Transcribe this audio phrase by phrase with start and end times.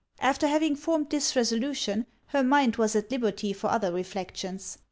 [0.19, 4.79] After having formed this resolution, her mind was at liberty for other reflections.